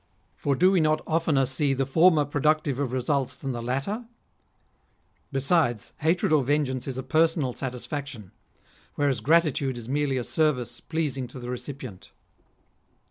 For 0.35 0.55
do 0.55 0.71
we 0.71 0.79
not 0.79 1.03
of 1.05 1.25
tener 1.25 1.45
see 1.45 1.75
the 1.75 1.85
former 1.85 2.25
productive 2.25 2.79
of 2.79 2.91
results 2.91 3.35
than 3.35 3.51
the 3.51 3.61
latter? 3.61 4.05
Besides, 5.31 5.93
hatred 5.99 6.33
or 6.33 6.43
vengeance 6.43 6.87
is 6.87 6.97
a 6.97 7.03
personal 7.03 7.53
satisfaction; 7.53 8.31
whereas 8.95 9.19
gratitude 9.19 9.77
is 9.77 9.87
merely 9.87 10.17
a 10.17 10.23
service 10.23 10.79
pleasing 10.79 11.27
to 11.27 11.39
the 11.39 11.51
recipient." 11.51 12.09